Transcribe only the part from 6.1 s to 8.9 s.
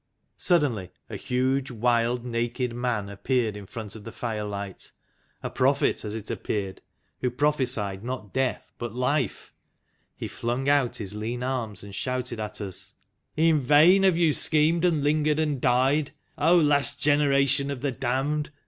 it appeared, who pro phesied not death